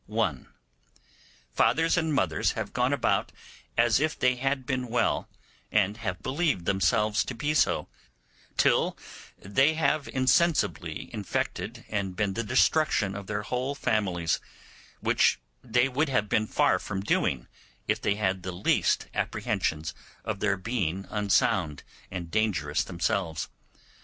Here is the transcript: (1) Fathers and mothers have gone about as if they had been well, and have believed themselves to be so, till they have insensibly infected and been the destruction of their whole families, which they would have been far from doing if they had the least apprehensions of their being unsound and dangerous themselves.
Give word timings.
(1) 0.07 0.47
Fathers 1.53 1.95
and 1.95 2.11
mothers 2.11 2.53
have 2.53 2.73
gone 2.73 2.91
about 2.91 3.31
as 3.77 3.99
if 3.99 4.17
they 4.17 4.33
had 4.35 4.65
been 4.65 4.87
well, 4.87 5.29
and 5.71 5.97
have 5.97 6.23
believed 6.23 6.65
themselves 6.65 7.23
to 7.23 7.35
be 7.35 7.53
so, 7.53 7.87
till 8.57 8.97
they 9.37 9.75
have 9.75 10.07
insensibly 10.07 11.13
infected 11.13 11.85
and 11.87 12.15
been 12.15 12.33
the 12.33 12.43
destruction 12.43 13.15
of 13.15 13.27
their 13.27 13.43
whole 13.43 13.75
families, 13.75 14.39
which 15.01 15.39
they 15.63 15.87
would 15.87 16.09
have 16.09 16.27
been 16.27 16.47
far 16.47 16.79
from 16.79 17.01
doing 17.01 17.47
if 17.87 18.01
they 18.01 18.15
had 18.15 18.41
the 18.41 18.51
least 18.51 19.05
apprehensions 19.13 19.93
of 20.25 20.39
their 20.39 20.57
being 20.57 21.05
unsound 21.11 21.83
and 22.09 22.31
dangerous 22.31 22.83
themselves. 22.83 23.49